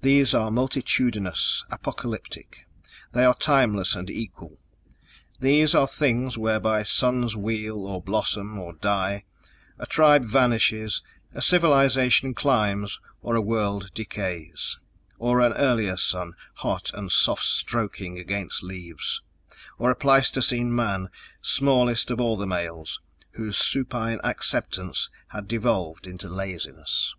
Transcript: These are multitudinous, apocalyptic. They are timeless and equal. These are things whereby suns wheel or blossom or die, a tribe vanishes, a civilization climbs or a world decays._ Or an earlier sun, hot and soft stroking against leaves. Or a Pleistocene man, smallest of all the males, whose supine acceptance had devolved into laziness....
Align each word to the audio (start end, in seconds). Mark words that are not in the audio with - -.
These 0.00 0.32
are 0.32 0.48
multitudinous, 0.48 1.64
apocalyptic. 1.72 2.68
They 3.10 3.24
are 3.24 3.34
timeless 3.34 3.96
and 3.96 4.08
equal. 4.08 4.60
These 5.40 5.74
are 5.74 5.88
things 5.88 6.38
whereby 6.38 6.84
suns 6.84 7.34
wheel 7.34 7.84
or 7.84 8.00
blossom 8.00 8.56
or 8.60 8.74
die, 8.74 9.24
a 9.76 9.86
tribe 9.86 10.24
vanishes, 10.24 11.02
a 11.34 11.42
civilization 11.42 12.32
climbs 12.32 13.00
or 13.22 13.34
a 13.34 13.40
world 13.42 13.90
decays._ 13.92 14.78
Or 15.18 15.40
an 15.40 15.52
earlier 15.54 15.96
sun, 15.96 16.34
hot 16.58 16.92
and 16.94 17.10
soft 17.10 17.42
stroking 17.42 18.20
against 18.20 18.62
leaves. 18.62 19.20
Or 19.78 19.90
a 19.90 19.96
Pleistocene 19.96 20.72
man, 20.72 21.08
smallest 21.42 22.12
of 22.12 22.20
all 22.20 22.36
the 22.36 22.46
males, 22.46 23.00
whose 23.32 23.58
supine 23.58 24.20
acceptance 24.22 25.10
had 25.30 25.48
devolved 25.48 26.06
into 26.06 26.28
laziness.... 26.28 27.16